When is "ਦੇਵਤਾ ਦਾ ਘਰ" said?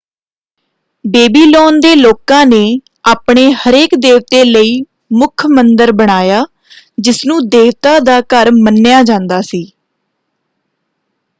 7.49-8.51